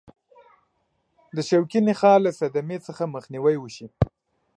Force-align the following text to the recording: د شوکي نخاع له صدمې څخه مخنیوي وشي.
د 1.35 1.37
شوکي 1.49 1.79
نخاع 1.87 2.17
له 2.25 2.31
صدمې 2.39 2.77
څخه 2.87 3.03
مخنیوي 3.15 3.55
وشي. 3.59 3.87